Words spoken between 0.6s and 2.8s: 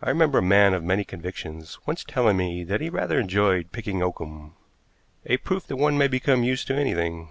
of many convictions once telling me that